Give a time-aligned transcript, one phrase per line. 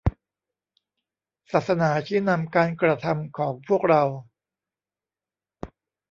[1.51, 4.03] ศาสนาชี้นำการกระทำของพวกเรา